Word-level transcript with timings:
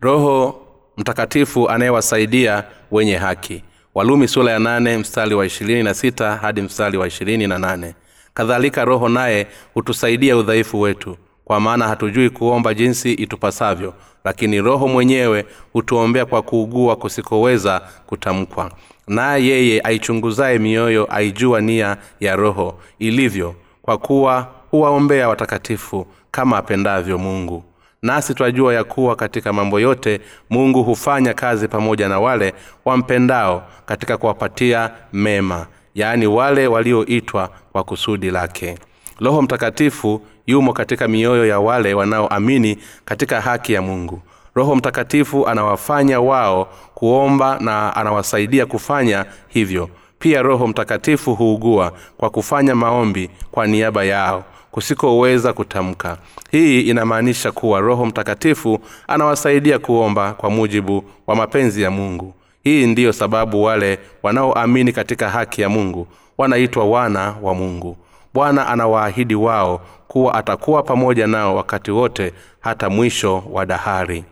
roho 0.00 0.60
mtakatifu 0.96 1.68
anayewasaidia 1.68 2.64
wenye 2.90 3.16
haki. 3.16 3.64
Walumi 3.94 4.28
sura 4.28 4.52
ya 4.52 4.58
nane 4.58 4.98
mstari 4.98 5.34
wa 5.34 5.46
ishirini 5.46 5.82
na 5.82 5.94
sita 5.94 6.36
hadi 6.36 6.62
mstari 6.62 6.98
wa 6.98 7.06
ishirini 7.06 7.46
na 7.46 7.58
nane. 7.58 7.94
Kadhalika 8.34 8.84
roho 8.84 9.08
naye 9.08 9.46
hutusaidia 9.74 10.36
udhaifu 10.36 10.80
wetu 10.80 11.16
kwa 11.44 11.60
maana 11.60 11.88
hatujui 11.88 12.30
kuomba 12.30 12.74
jinsi 12.74 13.12
itupasavyo 13.12 13.94
lakini 14.24 14.60
roho 14.60 14.88
mwenyewe 14.88 15.44
hutuombea 15.72 16.26
kwa 16.26 16.42
kuugua 16.42 16.96
kusikoweza 16.96 17.80
kutamkwa. 18.06 18.70
Naye 19.06 19.46
yeye 19.46 19.80
aichunguzaye 19.84 20.58
mioyo 20.58 21.06
aijua 21.14 21.60
nia 21.60 21.96
ya 22.20 22.36
roho 22.36 22.78
ilivyo 22.98 23.54
kwa 23.82 23.98
kuwa 23.98 24.48
huwaombea 24.70 25.28
watakatifu 25.28 26.06
kama 26.30 26.56
apendavyo 26.58 27.18
mungu 27.18 27.64
nasi 28.02 28.34
twajua 28.34 28.74
ya 28.74 28.84
kuwa 28.84 29.16
katika 29.16 29.52
mambo 29.52 29.80
yote 29.80 30.20
mungu 30.50 30.82
hufanya 30.82 31.34
kazi 31.34 31.68
pamoja 31.68 32.08
na 32.08 32.20
wale 32.20 32.54
wampendao 32.84 33.62
katika 33.86 34.16
kuwapatia 34.16 34.90
mema 35.12 35.66
yaani 35.94 36.26
wale 36.26 36.66
walioitwa 36.66 37.50
kwa 37.72 37.84
kusudi 37.84 38.30
lake. 38.30 38.78
Roho 39.20 39.42
mtakatifu 39.42 40.22
yumo 40.46 40.72
katika 40.72 41.08
mioyo 41.08 41.46
ya 41.46 41.60
wale 41.60 41.94
wanaoamini 41.94 42.78
katika 43.04 43.40
haki 43.40 43.72
ya 43.72 43.82
mungu. 43.82 44.22
Roho 44.54 44.76
mtakatifu 44.76 45.48
anawafanya 45.48 46.20
wao 46.20 46.68
kuomba 46.94 47.58
na 47.60 47.96
anawasaidia 47.96 48.66
kufanya 48.66 49.24
hivyo. 49.48 49.88
Pia 50.18 50.42
roho 50.42 50.66
mtakatifu 50.66 51.34
huugua 51.34 51.92
kwa 52.16 52.30
kufanya 52.30 52.74
maombi 52.74 53.30
kwa 53.50 53.66
niaba 53.66 54.04
yao 54.04 54.44
kusikoweza 54.70 55.52
kutamka. 55.52 56.16
Hii 56.50 56.80
inamaanisha 56.80 57.52
kuwa 57.52 57.80
roho 57.80 58.06
mtakatifu 58.06 58.78
anawasaidia 59.08 59.78
kuomba 59.78 60.32
kwa 60.32 60.50
mujibu 60.50 61.04
wa 61.26 61.36
mapenzi 61.36 61.82
ya 61.82 61.90
mungu. 61.90 62.34
Hii 62.64 62.86
ndiyo 62.86 63.12
sababu 63.12 63.62
wale 63.62 63.98
wanaoamini 64.22 64.92
katika 64.92 65.30
haki 65.30 65.62
ya 65.62 65.68
mungu 65.68 66.06
wanaitwa 66.38 66.84
wana 66.84 67.34
wa 67.42 67.54
mungu. 67.54 67.96
Bwana 68.34 68.66
anawaahidi 68.66 69.34
wao 69.34 69.80
kuwa 70.08 70.34
atakuwa 70.34 70.82
pamoja 70.82 71.26
nao 71.26 71.56
wakati 71.56 71.90
wote 71.90 72.32
hata 72.60 72.90
mwisho 72.90 73.44
wa 73.50 73.66
dahari. 73.66 74.24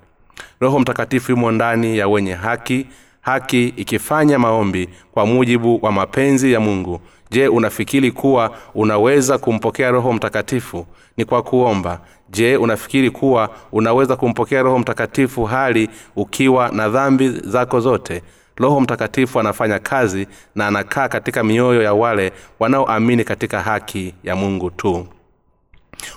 Roho 0.61 0.79
mtakatifu 0.79 1.31
yumo 1.33 1.51
ndani 1.51 1.99
ya 1.99 2.09
wenye 2.09 2.33
haki 2.35 2.87
haki 3.21 3.69
ikifanya 3.69 4.39
maombi 4.39 4.89
kwa 5.13 5.27
mujibu 5.27 5.79
wa 5.83 5.93
mapenzi 5.93 6.53
ya 6.53 6.61
mungu 6.61 7.01
je 7.31 7.49
unafikiri 7.49 8.13
kuwa 8.13 8.51
unaweza 8.75 9.39
kumpokea 9.39 9.91
roho 9.91 10.13
mtakatifu? 10.13 10.87
Ni 11.17 11.25
kwa 11.25 11.43
kuomba. 11.43 12.01
Je 12.31 12.57
unafikiri 12.57 13.11
kuwa 13.11 13.49
unaweza 13.73 14.17
kumpokea 14.17 14.63
roho 14.63 14.79
mtakatifu 14.79 15.45
hali 15.45 15.89
ukiwa 16.17 16.69
na 16.69 16.89
dhambi 16.89 17.29
zako 17.29 17.81
zote? 17.81 18.23
Roho 18.57 18.81
mtakatifu 18.81 19.41
anafanya 19.41 19.79
kazi 19.79 20.27
na 20.55 20.67
anakaa 20.67 21.09
katika 21.09 21.45
mioyo 21.45 21.83
ya 21.83 21.95
wale 21.95 22.33
wanaoamini 22.59 23.25
katika 23.25 23.61
haki 23.63 24.15
ya 24.25 24.37
mungu 24.37 24.71
tu 24.71 25.07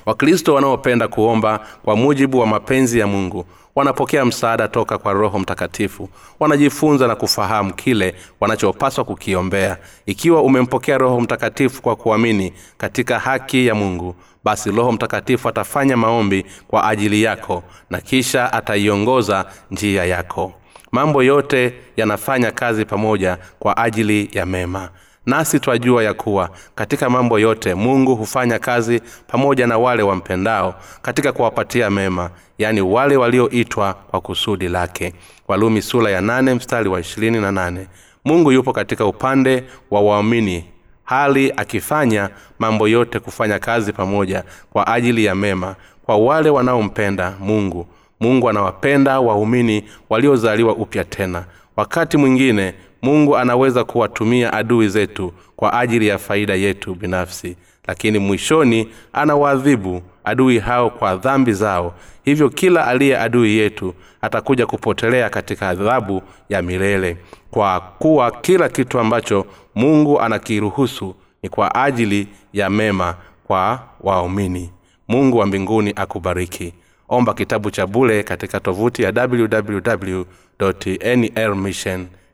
wakristo 0.05 0.53
wanaopenda 0.53 1.08
kuomba 1.08 1.59
kwa 1.83 1.95
mujibu 1.95 2.39
wa 2.39 2.47
mapenzi 2.47 2.99
ya 2.99 3.08
mungu 3.08 3.45
wanapokea 3.75 4.25
msaada 4.25 4.67
toka 4.67 4.97
kwa 4.97 5.13
roho 5.13 5.39
mtakatifu. 5.39 6.09
Wanajifunza 6.39 7.08
na 7.08 7.16
kufahamu 7.16 7.73
kile 7.73 8.16
wanachopaswa 8.39 9.03
kukiombea. 9.03 9.77
Ikiwa 10.05 10.41
umempokea 10.41 10.97
roho 10.97 11.21
mtakatifu 11.21 11.81
kwa 11.81 11.95
kuamini 11.95 12.53
katika 12.77 13.19
haki 13.19 13.67
ya 13.67 13.75
mungu 13.75 14.16
basi 14.44 14.71
roho 14.71 14.91
mtakatifu 14.91 15.49
atafanya 15.49 15.98
maombi 15.98 16.45
kwa 16.67 16.87
ajili 16.89 17.23
yako 17.23 17.64
na 17.89 18.02
kisha 18.02 18.54
ataiongoza 18.54 19.45
njia 19.71 20.05
yako. 20.05 20.54
Mambo 20.92 21.23
yote 21.23 21.73
yanafanya 21.98 22.52
kazi 22.52 22.86
pamoja 22.86 23.37
kwa 23.59 23.77
ajili 23.77 24.30
ya 24.31 24.45
mema 24.45 24.89
nasi 25.25 25.59
twajua 25.59 26.03
ya 26.03 26.13
kuwa 26.13 26.49
katika 26.75 27.09
mambo 27.09 27.39
yote 27.39 27.75
mungu 27.75 28.15
hufanya 28.15 28.59
kazi 28.59 29.02
pamoja 29.27 29.67
na 29.67 29.77
wale 29.77 30.03
wampendao 30.03 30.75
katika 31.02 31.31
kuwapatia 31.31 31.89
mema 31.89 32.30
yaani 32.57 32.81
wale 32.81 33.17
walioitwa 33.17 33.93
kwa 33.93 34.21
kusudi 34.21 34.67
lake. 34.67 35.13
Walumi 35.47 35.81
sula 35.81 36.09
ya 36.09 36.21
nane 36.21 36.53
mstari 36.53 36.89
wa 36.89 37.03
na 37.19 37.52
nane. 37.52 37.87
Mungu 38.25 38.52
yupo 38.52 38.73
katika 38.73 39.05
upande 39.05 39.63
wa 39.91 40.02
waamini 40.02 40.65
hali 41.03 41.53
akifanya 41.57 42.30
mambo 42.59 42.87
yote 42.87 43.19
kufanya 43.19 43.59
kazi 43.59 43.93
pamoja 43.93 44.43
kwa 44.71 44.87
ajili 44.87 45.25
ya 45.25 45.36
mema. 45.36 45.75
Kwa 46.05 46.17
wale 46.17 46.49
wanaompenda 46.49 47.33
mungu 47.39 47.87
mungu 48.19 48.49
anawapenda 48.49 49.19
waumini 49.19 49.83
waliozaliwa 50.09 50.73
upya 50.75 51.03
tena. 51.03 51.45
Wakati 51.75 52.17
mwingine 52.17 52.73
mungu 53.02 53.37
anaweza 53.37 53.83
kuwatumia 53.83 54.54
adui 54.54 54.89
zetu 54.89 55.33
kwa 55.55 55.80
ajili 55.80 56.08
ya 56.08 56.17
faida 56.17 56.55
yetu 56.55 56.95
binafsi 56.95 57.55
lakini 57.89 58.20
mwishoni 58.20 58.87
anawaadhibu 59.14 60.02
adui 60.23 60.60
hao 60.60 60.89
kwa 60.89 61.15
dhambi 61.15 61.54
zao. 61.54 61.93
Hivyo 62.23 62.49
kila 62.49 62.87
aliye 62.87 63.17
adui 63.20 63.58
yetu 63.58 63.93
atakuja 64.21 64.65
kupotelea 64.65 65.30
katika 65.30 65.70
adhabu 65.70 66.21
ya 66.49 66.61
milele. 66.61 67.17
Kwa 67.52 67.80
kuwa 67.80 68.32
kila 68.32 68.70
kitu 68.70 68.99
ambacho 68.99 69.45
mungu 69.76 70.21
anakiruhusu 70.21 71.16
ni 71.43 71.49
kwa 71.49 71.76
ajili 71.76 72.27
ya 72.54 72.70
mema 72.70 73.16
kwa 73.43 73.80
waumini. 74.02 74.71
Mungu 75.08 75.37
wa 75.37 75.45
mbinguni 75.45 75.93
akubariki. 75.95 76.73
Omba 77.10 77.33
kitabu 77.33 77.71
cha 77.71 77.87
bule 77.87 78.23
katika 78.23 78.60
tovuti 78.60 79.04
ya 79.04 79.14
www 79.30 80.23